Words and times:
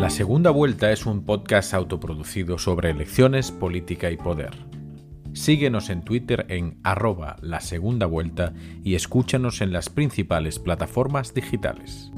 La 0.00 0.08
Segunda 0.08 0.48
Vuelta 0.48 0.90
es 0.92 1.04
un 1.04 1.26
podcast 1.26 1.74
autoproducido 1.74 2.56
sobre 2.56 2.88
elecciones, 2.88 3.52
política 3.52 4.10
y 4.10 4.16
poder. 4.16 4.48
Síguenos 5.34 5.90
en 5.90 6.00
Twitter 6.00 6.46
en 6.48 6.80
arroba 6.82 7.36
la 7.42 7.60
segunda 7.60 8.06
vuelta 8.06 8.54
y 8.82 8.94
escúchanos 8.94 9.60
en 9.60 9.74
las 9.74 9.90
principales 9.90 10.58
plataformas 10.58 11.34
digitales. 11.34 12.10